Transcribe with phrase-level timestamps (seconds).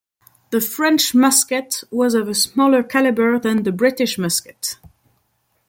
[0.49, 4.79] The French musket was of a smaller caliber than the British musket.